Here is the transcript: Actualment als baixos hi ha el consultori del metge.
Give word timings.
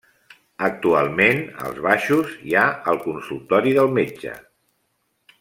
Actualment 0.67 1.43
als 1.67 1.77
baixos 1.87 2.33
hi 2.49 2.57
ha 2.57 2.65
el 2.95 2.99
consultori 3.05 3.75
del 3.79 3.93
metge. 4.01 4.35